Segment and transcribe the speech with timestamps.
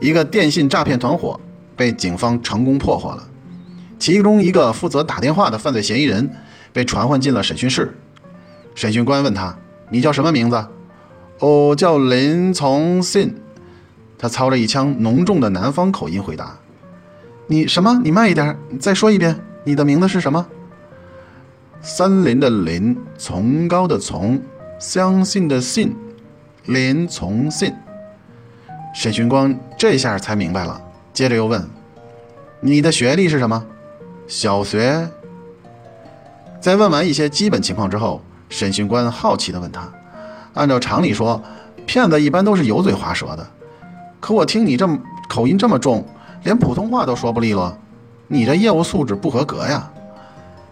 [0.00, 1.38] 一个电信诈骗团伙
[1.76, 3.28] 被警方成功破获了，
[3.98, 6.30] 其中一个负责打电话的犯罪嫌疑人
[6.72, 7.96] 被传唤进了审讯室。
[8.74, 9.56] 审讯官问他
[9.90, 10.66] ：“你叫什么名字
[11.40, 13.34] ？”“我叫林从信。”
[14.18, 16.58] 他操着一腔浓重的南方口音回答。
[17.48, 18.00] “你什么？
[18.04, 20.46] 你慢一点，再说一遍，你的名字是什么
[21.80, 24.40] ？”“森林的林，崇高的崇，
[24.78, 25.96] 相信的信，
[26.66, 27.72] 林从信。”
[28.94, 30.80] 审讯官这下才明白了，
[31.12, 31.64] 接着又问
[32.60, 33.64] ：“你的学历是什么
[34.26, 35.08] ？”“小学。”
[36.60, 39.88] 在问完一些基本情况之后，审讯官好奇地问他
[40.54, 41.40] ：“按照常理说，
[41.86, 43.46] 骗子一般都是油嘴滑舌的，
[44.18, 46.04] 可我听你这么口音这么重，
[46.42, 47.76] 连普通话都说不利落，
[48.26, 49.88] 你这业务素质不合格呀！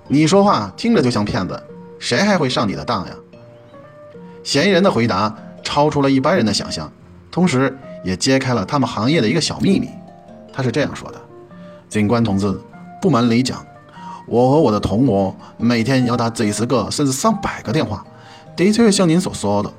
[0.08, 1.62] 你说话听着就像骗子，
[2.00, 3.12] 谁还会上你的当呀？”
[4.42, 6.90] 嫌疑人的回答超出了一般人的想象，
[7.30, 7.76] 同时。
[8.06, 9.90] 也揭开了他们行业的一个小秘密。
[10.52, 11.20] 他是这样说的
[11.90, 12.56] ：“警官同志，
[13.02, 13.66] 不瞒你讲，
[14.28, 18.06] 我和我的同伙每天要打几十个甚至上百个电话，
[18.54, 19.70] 的确像您所说的，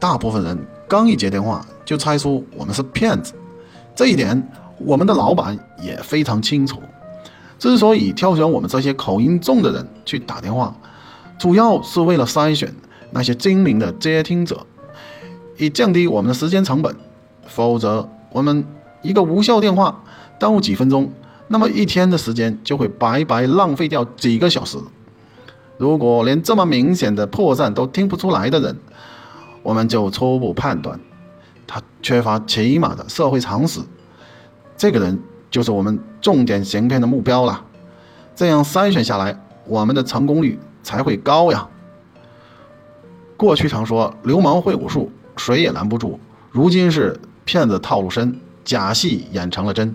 [0.00, 3.32] 大部分人刚一接电话就猜出我们是骗子。
[3.94, 4.42] 这一点
[4.78, 6.82] 我们的老板也非常清楚。
[7.60, 10.76] 之所以挑选我们这些口音重的人去打电话，
[11.38, 12.74] 主要是为了筛选
[13.12, 14.66] 那些精明的接听者，
[15.58, 16.92] 以降低我们的时间成本。”
[17.46, 18.64] 否则，我们
[19.02, 20.02] 一个无效电话
[20.38, 21.12] 耽误几分钟，
[21.48, 24.78] 那么一天的时间就会白白浪费掉几个小时。
[25.76, 28.76] 如果连这么明显的破绽都听不出来的人，
[29.62, 30.98] 我们就初步判断
[31.66, 33.80] 他缺乏起码的社会常识。
[34.76, 35.18] 这个人
[35.50, 37.64] 就是我们重点行骗的目标了。
[38.34, 41.68] 这样筛选下来，我们的成功率才会高呀。
[43.36, 46.18] 过去常说流氓会武术，谁也拦不住。
[46.50, 47.20] 如今是。
[47.44, 49.94] 骗子套路深，假戏演成了真。